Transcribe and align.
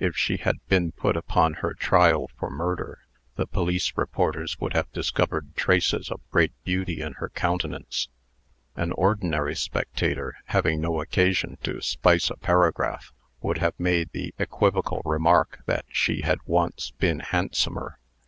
If 0.00 0.16
she 0.16 0.38
had 0.38 0.56
been 0.66 0.90
put 0.90 1.16
upon 1.16 1.54
her 1.62 1.72
trial 1.72 2.28
for 2.36 2.50
murder, 2.50 3.02
the 3.36 3.46
police 3.46 3.92
reporters 3.94 4.58
would 4.58 4.72
have 4.72 4.90
discovered 4.90 5.54
traces 5.54 6.10
of 6.10 6.28
great 6.32 6.50
beauty 6.64 7.00
in 7.00 7.12
her 7.12 7.28
countenance. 7.28 8.08
An 8.74 8.90
ordinary 8.90 9.54
spectator, 9.54 10.34
having 10.46 10.80
no 10.80 11.00
occasion 11.00 11.58
to 11.62 11.80
spice 11.80 12.28
a 12.28 12.34
paragraph, 12.36 13.12
would 13.40 13.58
have 13.58 13.78
made 13.78 14.10
the 14.10 14.34
equivocal 14.36 15.00
remark 15.04 15.60
that 15.66 15.84
she 15.92 16.22
had 16.22 16.40
once 16.44 16.90
been 16.98 17.20
handsomer. 17.20 18.00